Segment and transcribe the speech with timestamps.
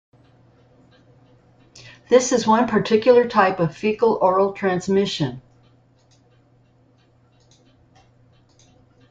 [2.09, 5.43] This is one particular type of fecal-oral transmission.